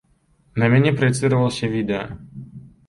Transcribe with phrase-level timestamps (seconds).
[0.63, 2.05] На мяне праецыравалася відэа.